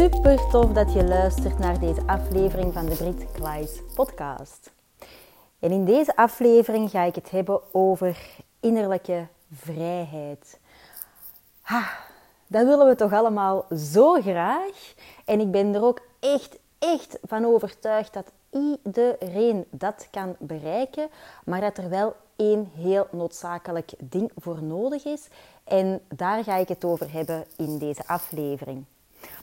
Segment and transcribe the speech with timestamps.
[0.00, 4.72] super tof dat je luistert naar deze aflevering van de Brit Klaes podcast.
[5.58, 8.18] En in deze aflevering ga ik het hebben over
[8.60, 10.58] innerlijke vrijheid.
[11.60, 11.90] Ha,
[12.46, 14.94] dat willen we toch allemaal zo graag.
[15.24, 21.08] En ik ben er ook echt, echt van overtuigd dat iedereen dat kan bereiken,
[21.44, 25.28] maar dat er wel één heel noodzakelijk ding voor nodig is.
[25.64, 28.84] En daar ga ik het over hebben in deze aflevering.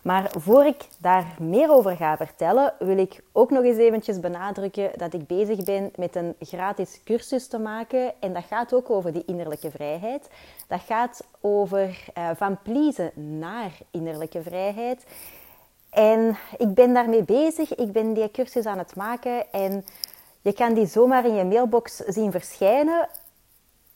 [0.03, 4.91] Maar voor ik daar meer over ga vertellen, wil ik ook nog eens eventjes benadrukken
[4.95, 8.13] dat ik bezig ben met een gratis cursus te maken.
[8.19, 10.29] En dat gaat ook over die innerlijke vrijheid.
[10.67, 15.05] Dat gaat over uh, van pleasen naar innerlijke vrijheid.
[15.89, 17.75] En ik ben daarmee bezig.
[17.75, 19.85] Ik ben die cursus aan het maken en
[20.41, 23.09] je kan die zomaar in je mailbox zien verschijnen.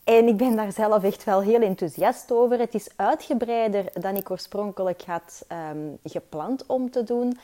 [0.04, 2.60] En ik ben daar zelf echt wel heel enthousiast over.
[2.60, 7.40] Het is uitgebreider dan ik oorspronkelijk had um, gepland om te doen.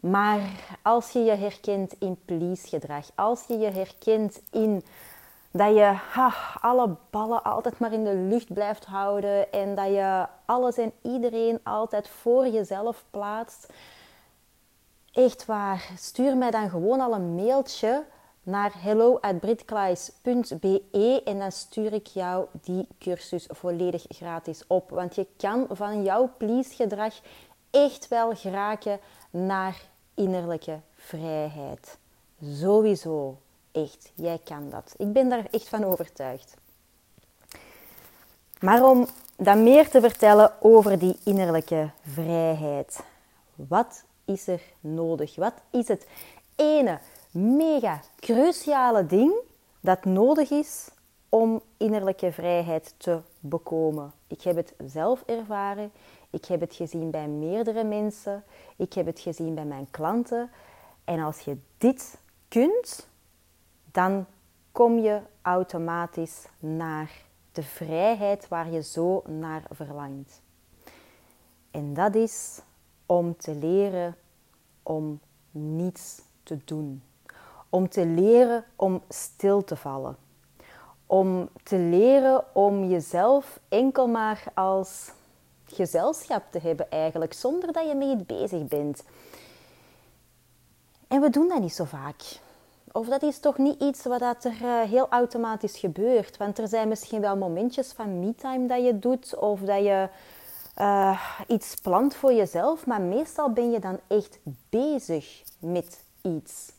[0.00, 0.40] Maar
[0.82, 4.84] als je je herkent in please-gedrag, als je je herkent in
[5.50, 5.98] dat je
[6.60, 11.60] alle ballen altijd maar in de lucht blijft houden en dat je alles en iedereen
[11.62, 13.72] altijd voor jezelf plaatst,
[15.12, 18.04] echt waar, stuur mij dan gewoon al een mailtje
[18.44, 24.90] naar hello@britklaes.be en dan stuur ik jou die cursus volledig gratis op.
[24.90, 27.14] Want je kan van jouw please-gedrag
[27.70, 29.00] echt wel geraken
[29.30, 29.82] naar
[30.14, 31.98] innerlijke vrijheid.
[32.42, 33.36] Sowieso,
[33.72, 34.94] echt, jij kan dat.
[34.96, 36.54] Ik ben daar echt van overtuigd.
[38.60, 39.06] Maar om
[39.36, 43.00] dan meer te vertellen over die innerlijke vrijheid.
[43.54, 45.36] Wat is er nodig?
[45.36, 46.06] Wat is het
[46.56, 46.98] ene
[47.34, 49.32] mega cruciale ding
[49.80, 50.88] dat nodig is
[51.28, 54.12] om innerlijke vrijheid te bekomen.
[54.26, 55.92] Ik heb het zelf ervaren.
[56.30, 58.44] Ik heb het gezien bij meerdere mensen.
[58.76, 60.50] Ik heb het gezien bij mijn klanten.
[61.04, 62.18] En als je dit
[62.48, 63.08] kunt,
[63.92, 64.26] dan
[64.72, 67.10] kom je automatisch naar
[67.52, 70.42] de vrijheid waar je zo naar verlangt.
[71.70, 72.60] En dat is
[73.06, 74.16] om te leren
[74.82, 75.20] om
[75.50, 77.02] niets te doen.
[77.74, 80.16] Om te leren om stil te vallen.
[81.06, 85.10] Om te leren om jezelf enkel maar als
[85.64, 89.04] gezelschap te hebben eigenlijk, zonder dat je mee bezig bent.
[91.08, 92.22] En we doen dat niet zo vaak.
[92.92, 96.36] Of dat is toch niet iets wat er eh, heel automatisch gebeurt.
[96.36, 99.36] Want er zijn misschien wel momentjes van me-time dat je doet.
[99.36, 100.08] Of dat je
[100.78, 102.86] uh, iets plant voor jezelf.
[102.86, 106.73] Maar meestal ben je dan echt bezig met iets.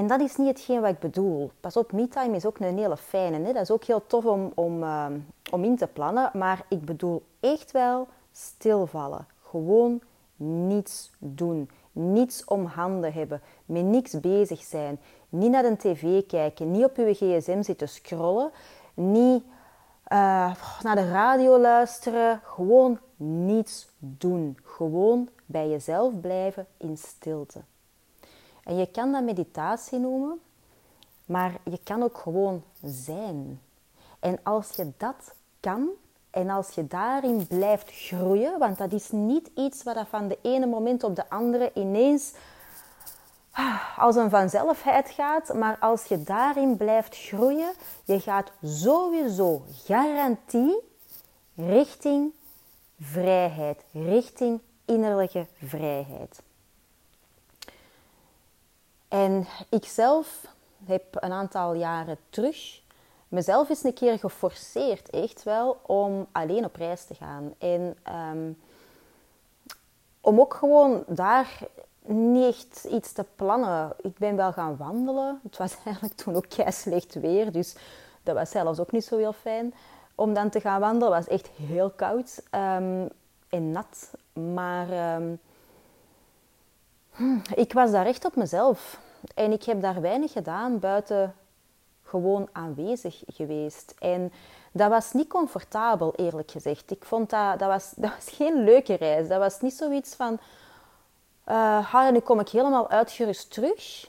[0.00, 1.50] En dat is niet hetgeen wat ik bedoel.
[1.60, 3.46] Pas op, me-time is ook een hele fijne.
[3.46, 3.52] Hè?
[3.52, 5.06] Dat is ook heel tof om, om, uh,
[5.50, 6.30] om in te plannen.
[6.34, 9.26] Maar ik bedoel echt wel stilvallen.
[9.42, 10.00] Gewoon
[10.36, 11.70] niets doen.
[11.92, 13.40] Niets om handen hebben.
[13.64, 15.00] Met niks bezig zijn.
[15.28, 16.70] Niet naar de tv kijken.
[16.70, 18.50] Niet op je gsm zitten scrollen.
[18.94, 19.42] Niet
[20.12, 22.40] uh, naar de radio luisteren.
[22.44, 24.58] Gewoon niets doen.
[24.62, 27.60] Gewoon bij jezelf blijven in stilte.
[28.70, 30.40] En je kan dat meditatie noemen,
[31.26, 33.60] maar je kan ook gewoon zijn.
[34.20, 35.88] En als je dat kan
[36.30, 40.66] en als je daarin blijft groeien, want dat is niet iets wat van de ene
[40.66, 42.32] moment op de andere ineens
[43.50, 47.72] ah, als een vanzelfheid gaat, maar als je daarin blijft groeien,
[48.04, 50.78] je gaat sowieso garantie
[51.54, 52.32] richting
[53.00, 56.40] vrijheid, richting innerlijke vrijheid.
[59.10, 60.46] En ik zelf
[60.84, 62.80] heb een aantal jaren terug
[63.30, 67.54] mezelf eens een keer geforceerd, echt wel, om alleen op reis te gaan.
[67.58, 67.96] En
[68.32, 68.58] um,
[70.20, 71.58] om ook gewoon daar
[72.04, 73.92] niet echt iets te plannen.
[74.00, 75.40] Ik ben wel gaan wandelen.
[75.42, 77.76] Het was eigenlijk toen ook kei weer, dus
[78.22, 79.74] dat was zelfs ook niet zo heel fijn.
[80.14, 83.08] Om dan te gaan wandelen was echt heel koud um,
[83.48, 84.10] en nat.
[84.32, 85.34] Maar ehm, hm,
[87.54, 89.00] ik was daar echt op mezelf.
[89.34, 91.34] En ik heb daar weinig gedaan buiten
[92.04, 93.94] gewoon aanwezig geweest.
[93.98, 94.32] En
[94.72, 96.90] dat was niet comfortabel, eerlijk gezegd.
[96.90, 99.28] Ik vond dat, dat, was, dat was geen leuke reis.
[99.28, 100.38] Dat was niet zoiets van,
[101.48, 104.08] uh, nu kom ik helemaal uitgerust terug.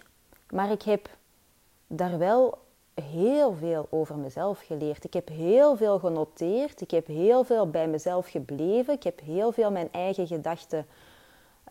[0.49, 1.09] Maar ik heb
[1.87, 2.57] daar wel
[2.93, 5.03] heel veel over mezelf geleerd.
[5.03, 6.81] Ik heb heel veel genoteerd.
[6.81, 8.93] Ik heb heel veel bij mezelf gebleven.
[8.93, 10.85] Ik heb heel veel mijn eigen gedachten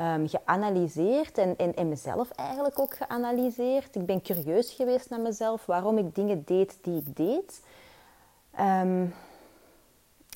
[0.00, 3.94] um, geanalyseerd en, en, en, mezelf eigenlijk ook geanalyseerd.
[3.94, 7.62] Ik ben curieus geweest naar mezelf, waarom ik dingen deed die ik deed.
[8.50, 9.06] Ehm,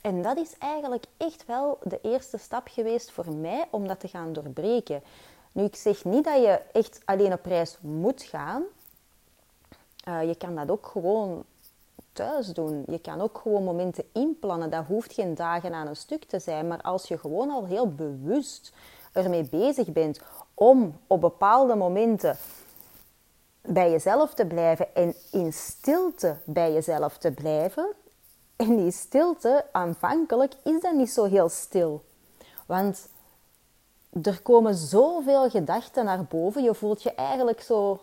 [0.02, 4.08] en dat is eigenlijk echt wel de eerste stap geweest voor mij om dat te
[4.08, 5.02] gaan doorbreken.
[5.52, 8.62] Nu, ik zeg niet dat je echt alleen op reis moet gaan.
[10.08, 11.44] Uh, je kan dat ook gewoon
[12.12, 12.84] thuis doen.
[12.86, 14.70] Je kan ook gewoon momenten inplannen.
[14.70, 16.68] Dat hoeft geen dagen aan een stuk te zijn.
[16.68, 18.72] Maar als je gewoon al heel bewust
[19.14, 20.20] ermee bezig bent
[20.54, 22.36] om op bepaalde momenten
[23.60, 27.86] bij jezelf te blijven en in stilte bij jezelf te blijven.
[28.56, 32.04] En die stilte, aanvankelijk is dat niet zo heel stil.
[32.66, 33.08] Want
[34.22, 36.62] er komen zoveel gedachten naar boven.
[36.62, 38.00] Je voelt je eigenlijk zo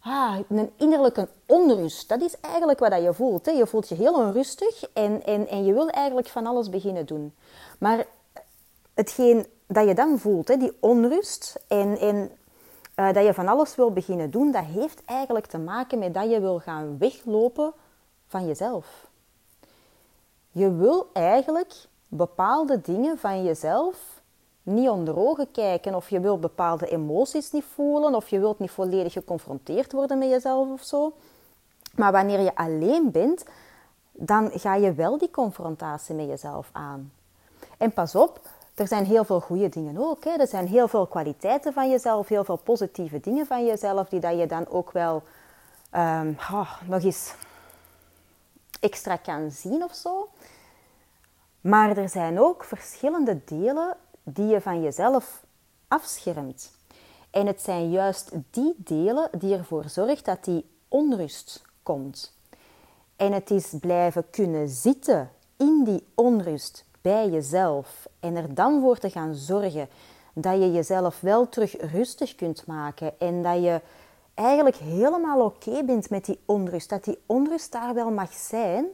[0.00, 2.08] ah, een innerlijke onrust.
[2.08, 3.46] Dat is eigenlijk wat je voelt.
[3.46, 3.52] Hè?
[3.52, 7.34] Je voelt je heel onrustig en, en, en je wil eigenlijk van alles beginnen doen.
[7.78, 8.06] Maar
[8.94, 12.30] hetgeen dat je dan voelt, hè, die onrust en,
[12.96, 16.30] uh, dat je van alles wil beginnen doen, dat heeft eigenlijk te maken met dat
[16.30, 17.72] je wil gaan weglopen
[18.26, 19.10] van jezelf.
[20.50, 21.74] Je wil eigenlijk
[22.08, 24.20] bepaalde dingen van jezelf
[24.62, 28.70] niet onder ogen kijken of je wilt bepaalde emoties niet voelen of je wilt niet
[28.70, 31.12] volledig geconfronteerd worden met jezelf of zo.
[31.96, 33.44] Maar wanneer je alleen bent,
[34.12, 37.12] dan ga je wel die confrontatie met jezelf aan.
[37.78, 38.40] En pas op,
[38.74, 40.24] er zijn heel veel goede dingen ook.
[40.24, 40.30] Hè.
[40.30, 44.38] Er zijn heel veel kwaliteiten van jezelf, heel veel positieve dingen van jezelf, die dat
[44.38, 45.22] je dan ook wel
[45.92, 47.34] oh, nog eens
[48.80, 50.28] extra kan zien of zo.
[51.60, 55.44] Maar er zijn ook verschillende delen die je van jezelf
[55.88, 56.70] afschermt.
[57.30, 62.36] En het zijn juist die delen die ervoor zorgen dat die onrust komt.
[63.16, 68.98] En het is blijven kunnen zitten in die onrust bij jezelf en er dan voor
[68.98, 69.88] te gaan zorgen
[70.32, 73.80] dat je jezelf wel terug rustig kunt maken en dat je
[74.34, 78.86] eigenlijk helemaal oké bent met die onrust, dat die onrust daar wel mag zijn,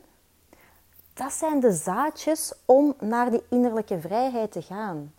[1.14, 5.12] dat zijn de zaadjes om naar die innerlijke vrijheid te gaan.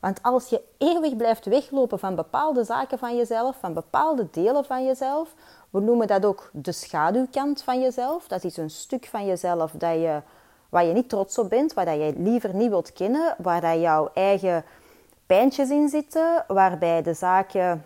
[0.00, 4.84] Want als je eeuwig blijft weglopen van bepaalde zaken van jezelf, van bepaalde delen van
[4.84, 5.34] jezelf,
[5.70, 8.28] we noemen dat ook de schaduwkant van jezelf.
[8.28, 10.22] Dat is een stuk van jezelf dat je
[10.74, 13.80] waar je niet trots op bent, waar dat je liever niet wilt kennen, waar dat
[13.80, 14.64] jouw eigen
[15.26, 17.84] pijntjes in zitten, waarbij de zaken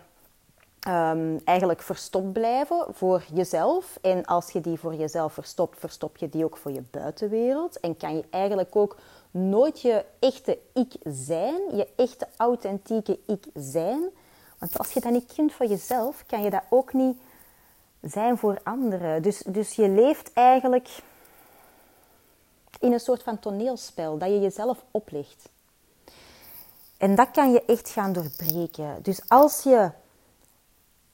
[0.87, 3.97] um, eigenlijk verstopt blijven voor jezelf.
[4.01, 7.79] En als je die voor jezelf verstopt, verstop je die ook voor je buitenwereld.
[7.79, 8.97] En kan je eigenlijk ook
[9.31, 14.01] nooit je echte ik zijn, je echte authentieke ik zijn.
[14.57, 17.17] Want als je dat niet kunt voor jezelf, kan je dat ook niet
[18.01, 19.21] zijn voor anderen.
[19.21, 20.89] Dus, dus je leeft eigenlijk
[22.79, 25.49] in een soort van toneelspel dat je jezelf oplegt.
[26.97, 28.99] En dat kan je echt gaan doorbreken.
[29.01, 29.91] Dus als je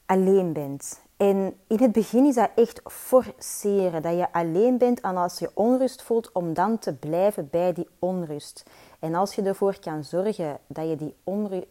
[0.06, 5.18] alleen bent, en in het begin is dat echt forceren, dat je alleen bent en
[5.18, 8.64] als je onrust voelt, om dan te blijven bij die onrust.
[9.00, 11.16] En als je ervoor kan zorgen dat je die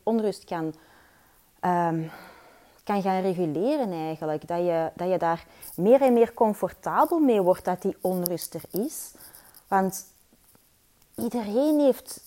[0.03, 0.75] onrust kan,
[1.61, 2.11] um,
[2.85, 5.47] kan gaan reguleren eigenlijk, dat je, dat je daar
[5.77, 9.15] meer en meer comfortabel mee wordt dat die onrust er is,
[9.75, 10.07] want
[11.15, 12.21] iedereen heeft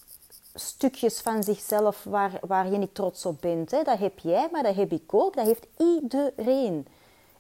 [0.54, 3.72] stukjes van zichzelf waar, waar je niet trots op bent.
[3.72, 3.84] Hè?
[3.84, 5.36] Dat heb jij, maar dat heb ik ook.
[5.36, 6.88] Dat heeft iedereen.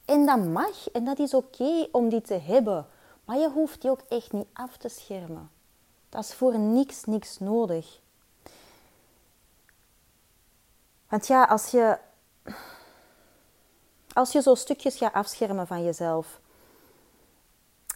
[0.05, 2.87] En dat mag en dat is oké om die te hebben.
[3.25, 5.49] Maar je hoeft die ook echt niet af te schermen.
[6.09, 7.99] Dat is voor niks, niks nodig.
[11.09, 11.97] Want ja, als je,
[14.13, 16.39] als je zo stukjes gaat afschermen van jezelf,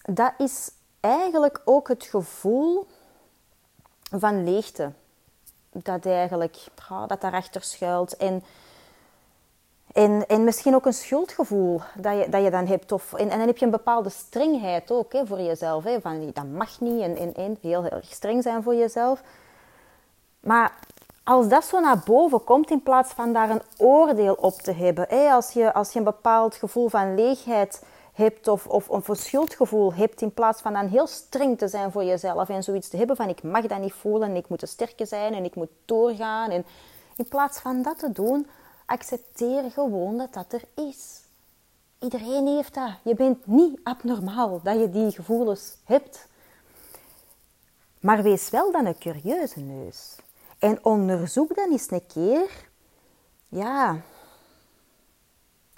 [0.02, 2.88] dat is eigenlijk ook het gevoel
[4.12, 4.92] van leegte.
[5.70, 6.58] Dat eigenlijk,
[7.08, 8.18] dat daarachter schuilt.
[8.18, 8.44] En,
[9.92, 12.92] en, en misschien ook een schuldgevoel dat je, dat je dan hebt.
[12.92, 15.84] Of, en, en dan heb je een bepaalde strengheid ook hè, voor jezelf.
[15.84, 19.22] Hè, van dat mag niet en, en, heel erg streng zijn voor jezelf.
[20.40, 20.74] Maar
[21.24, 25.06] als dat zo naar boven komt, in plaats van daar een oordeel op te hebben,
[25.10, 27.84] hè, als, je, als je een bepaald gevoel van leegheid
[28.22, 32.04] hebt of, of, een schuldgevoel hebt, in plaats van dan heel streng te zijn voor
[32.04, 34.66] jezelf en zoiets te hebben van ik mag dat niet voelen en ik moet te
[34.66, 36.50] sterke zijn en ik moet doorgaan.
[36.50, 36.66] En
[37.16, 38.48] in plaats van dat te doen,
[38.86, 41.22] accepteer gewoon dat dat er is.
[42.00, 42.92] Iedereen heeft dat.
[43.04, 46.28] Je bent niet abnormaal dat je die gevoelens hebt.
[48.00, 50.16] Maar wees wel dan een curieuze neus.
[50.60, 52.70] En onderzoek dan eens een keer,
[53.48, 54.02] ja,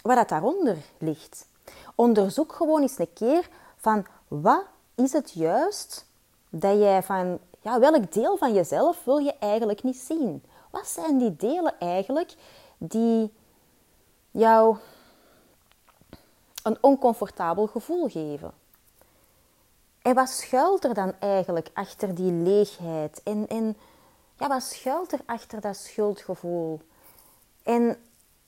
[0.01, 1.47] wat dat daaronder ligt.
[1.95, 4.65] Onderzoek gewoon eens een keer van wat
[4.95, 6.05] is het juist
[6.49, 10.43] dat jij van, ja, welk deel van jezelf wil je eigenlijk niet zien?
[10.69, 12.35] Wat zijn die delen eigenlijk
[12.77, 13.33] die
[14.31, 14.77] jou
[16.63, 18.51] een oncomfortabel gevoel geven?
[20.01, 23.21] En wat schuilt er dan eigenlijk achter die leegheid?
[23.23, 23.77] En, en
[24.37, 26.79] ja, wat schuilt er achter dat schuldgevoel?
[27.63, 27.97] En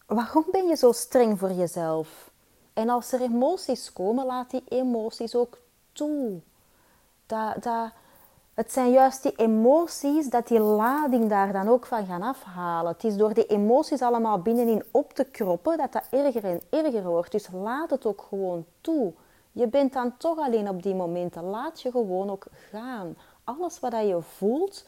[0.05, 2.29] waarom ben je zo streng voor jezelf?
[2.75, 5.57] En als er emoties komen, laat die emoties ook
[5.93, 6.39] toe.
[7.25, 7.91] Dat,
[8.53, 12.91] het zijn juist die emoties dat die lading daar dan ook van gaan afhalen.
[12.91, 17.03] Het is door die emoties allemaal binnenin op te kroppen dat dat erger en erger
[17.03, 17.31] wordt.
[17.31, 19.13] Dus laat het ook gewoon toe.
[19.51, 21.43] Je bent dan toch alleen op die momenten.
[21.43, 23.17] Laat je gewoon ook gaan.
[23.43, 24.85] Alles wat je voelt,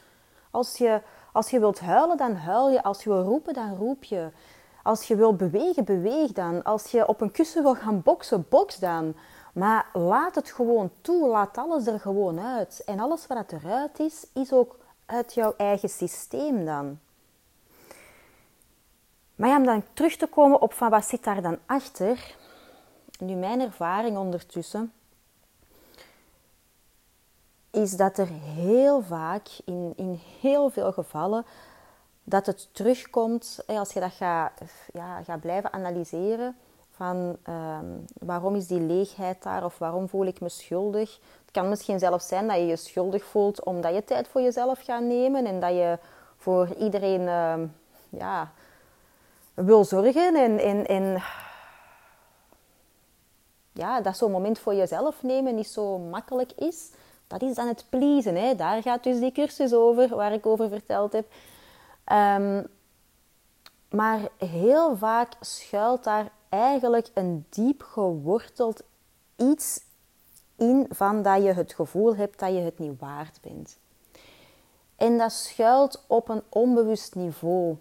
[0.51, 1.01] als je,
[1.31, 2.83] als je wilt huilen, dan huil je.
[2.83, 4.29] Als je wil roepen, dan roep je.
[4.87, 6.63] Als je wil bewegen, beweeg dan.
[6.63, 9.15] Als je op een kussen wil gaan boksen, boks dan.
[9.53, 11.27] Maar laat het gewoon toe.
[11.27, 12.83] Laat alles er gewoon uit.
[12.85, 16.99] En alles wat eruit is, is ook uit jouw eigen systeem dan.
[19.35, 22.35] Maar ja, om dan terug te komen op van wat zit daar dan achter.
[23.19, 24.93] Nu, mijn ervaring ondertussen
[27.71, 31.45] is dat er heel vaak, in, in heel veel gevallen,
[32.29, 34.61] dat het terugkomt als je dat gaat,
[34.93, 36.57] ja, blijven analyseren.
[36.91, 37.85] Van ehm,
[38.19, 41.19] waarom is die leegheid daar of waarom voel ik me schuldig?
[41.41, 44.83] Het kan misschien zelfs zijn dat je je schuldig voelt omdat je tijd voor jezelf
[44.83, 45.97] gaat nemen en dat je
[46.37, 47.67] voor iedereen ehm,
[48.09, 48.51] ja,
[49.53, 51.21] wil zorgen en, en, en
[53.71, 56.91] ja, dat zo'n moment voor jezelf nemen niet zo makkelijk is.
[57.27, 58.35] Dat is dan het pleasen.
[58.35, 58.55] Hè?
[58.55, 61.25] Daar gaat dus die cursus over, waar ik over verteld heb.
[62.07, 62.63] Ehm,
[63.89, 68.83] maar heel vaak schuilt daar eigenlijk een diep geworteld
[69.35, 69.81] iets
[70.55, 73.79] in van dat je het gevoel hebt dat je het niet waard bent.
[74.95, 77.75] En dat schuilt op een onbewust niveau.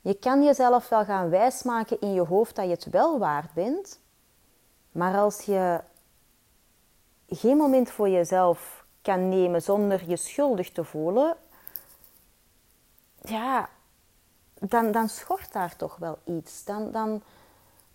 [0.00, 4.00] Je kan jezelf wel gaan wijsmaken in je hoofd dat je het wel waard bent,
[4.92, 5.80] maar als je
[7.28, 11.36] geen moment voor jezelf kan nemen zonder je schuldig te voelen,
[13.24, 13.68] ja,
[14.54, 16.64] dan, dan schort daar toch wel iets.
[16.64, 17.22] Dan, dan,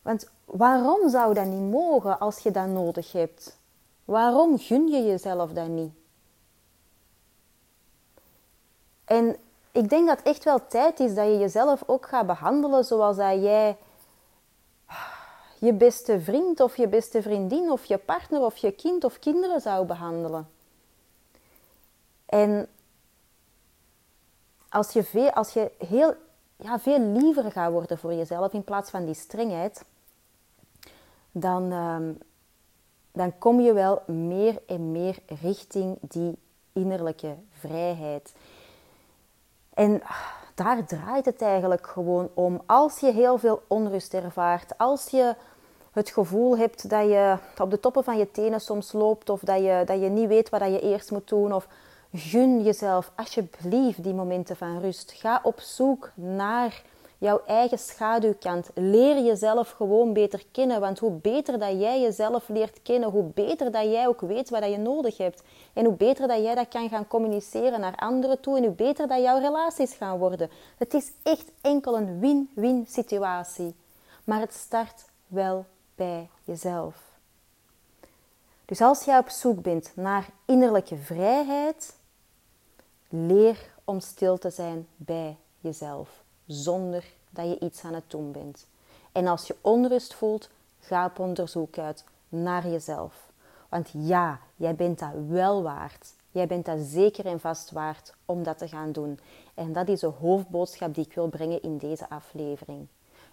[0.02, 3.58] want waarom zou dat niet mogen als je dat nodig hebt?
[4.06, 5.92] Waarom gun je jezelf dat niet?
[9.06, 9.36] En
[9.72, 13.18] ik denk dat het echt wel tijd is dat je jezelf ook gaat behandelen zoals
[13.18, 13.78] dat jij
[15.60, 19.62] je beste vriend of je beste vriendin of je partner of je kind of kinderen
[19.62, 20.50] zou behandelen.
[22.26, 22.68] En
[24.70, 26.14] als je, veel, als je heel,
[26.56, 29.84] ja, veel liever gaat worden voor jezelf in plaats van die strengheid,
[31.32, 32.14] dan, ehm,
[33.12, 36.38] dan kom je wel meer en meer richting die
[36.74, 38.34] innerlijke vrijheid.
[39.74, 40.02] En
[40.56, 42.62] daar draait het eigenlijk gewoon om.
[42.66, 45.36] Als je heel veel onrust ervaart, als je
[45.92, 49.60] het gevoel hebt dat je op de toppen van je tenen soms loopt, of dat
[49.60, 51.68] je, dat je niet weet wat je eerst moet doen, of
[52.18, 55.12] gun jezelf alsjeblieft die momenten van rust.
[55.12, 56.82] Ga op zoek naar
[57.18, 58.70] jouw eigen schaduwkant.
[58.74, 60.80] Leer jezelf gewoon beter kennen.
[60.80, 64.70] Want hoe beter dat jij jezelf leert kennen, hoe beter dat jij ook weet wat
[64.70, 65.44] je nodig hebt.
[65.74, 68.58] En hoe beter dat jij dat kan gaan communiceren naar anderen toe.
[68.58, 70.50] En hoe beter dat jouw relaties gaan worden.
[70.78, 73.76] Het is echt enkel een win-win situatie.
[74.24, 77.06] Maar het start wel bij jezelf.
[78.66, 81.97] Dus als jij op zoek bent naar innerlijke vrijheid,
[83.10, 88.68] leer om stil te zijn bij jezelf zonder dat je iets aan het doen bent.
[89.12, 90.50] En als je onrust voelt,
[90.80, 93.32] ga op onderzoek uit naar jezelf.
[93.70, 96.14] Want ja, jij bent dat wel waard.
[96.32, 99.20] Jij bent dat zeker en vast waard om dat te gaan doen.
[99.54, 102.88] En dat is de hoofdboodschap die ik wil brengen in deze aflevering.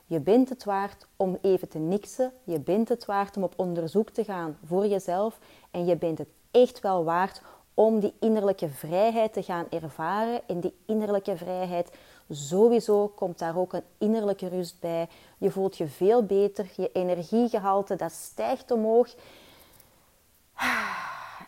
[0.07, 2.33] Je bent het waard om even te niksen.
[2.45, 5.39] Je bent het waard om op onderzoek te gaan voor jezelf.
[5.71, 7.43] En je bent het echt wel waard
[7.75, 10.41] om die innerlijke vrijheid te gaan ervaren.
[10.47, 11.91] En die innerlijke vrijheid
[12.31, 15.09] Sowieso komt daar ook een innerlijke rust bij.
[15.39, 19.15] Je voelt je veel beter, je energiegehalte dat stijgt omhoog.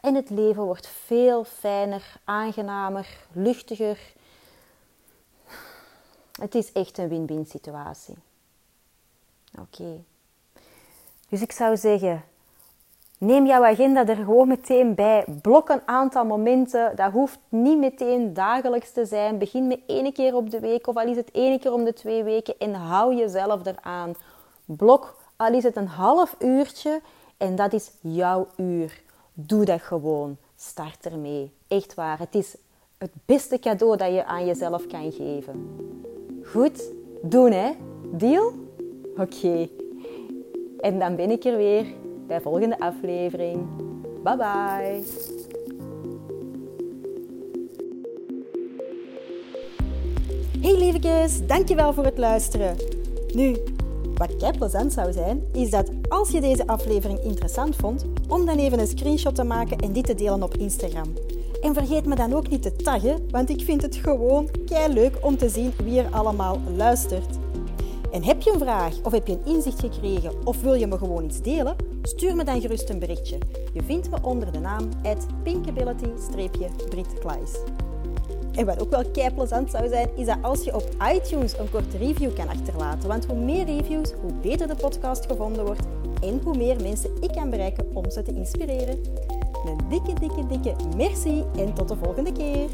[0.01, 3.99] En het leven wordt veel fijner, aangenamer, luchtiger.
[6.41, 8.17] Het is echt een win-win situatie.
[9.59, 10.05] Oké.
[11.29, 12.25] Dus ik zou zeggen,
[13.19, 15.25] neem jouw agenda er gewoon meteen bij.
[15.43, 16.97] Blok een aantal momenten.
[16.97, 19.39] Dat hoeft niet meteen dagelijks te zijn.
[19.39, 21.93] Begin met één keer op de week of al is het één keer om de
[21.93, 24.13] twee weken en hou jezelf eraan.
[24.65, 27.01] Blok al is het een half uurtje
[27.37, 29.03] en dat is jouw uur.
[29.33, 30.37] Doe dat gewoon.
[30.57, 31.51] Start ermee.
[31.69, 32.19] Echt waar.
[32.19, 32.57] Het is
[32.99, 35.77] het beste cadeau dat je aan jezelf kan geven.
[36.43, 36.93] Goed?
[37.23, 37.71] Doen hè?
[38.11, 38.53] Deal?
[39.17, 39.69] Oké.
[40.81, 41.87] En dan ben ik er weer
[42.27, 43.67] bij de volgende aflevering.
[44.23, 45.03] Bye bye.
[50.61, 52.77] Hey lievekes, dankjewel voor het luisteren.
[53.35, 53.57] Nu,
[54.15, 58.59] wat kei plezant zou zijn, is dat als je deze aflevering interessant vond, om dan
[58.59, 61.13] even een screenshot te maken en dit te delen op Instagram.
[61.61, 65.19] En vergeet me dan ook niet te taggen, want ik vind het gewoon kei leuk
[65.21, 67.39] om te zien wie er allemaal luistert.
[68.13, 70.99] En heb je een vraag of heb je een inzicht gekregen of wil je me
[70.99, 71.77] gewoon iets delen?
[72.07, 73.39] Stuur me dan gerust een berichtje.
[73.73, 74.89] Je vindt me onder de naam
[75.43, 77.51] pinkability-britkleis.
[78.53, 81.71] En wat ook wel kei plezant zou zijn, is dat als je op iTunes een
[81.71, 83.09] korte review kan achterlaten.
[83.09, 85.87] Want hoe meer reviews, hoe beter de podcast gevonden wordt
[86.21, 88.99] en hoe meer mensen ik kan bereiken om ze te inspireren.
[89.65, 92.69] Een dikke, dikke, dikke merci en tot de volgende keer.